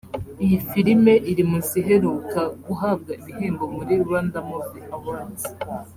Iyi 0.43 0.57
filime 0.69 1.13
iri 1.31 1.43
mu 1.49 1.59
ziheruka 1.67 2.41
guhabwa 2.65 3.11
ibihembo 3.21 3.63
muri 3.75 3.93
Rwanda 4.03 4.37
Movie 4.49 4.85
Awards 4.97 5.43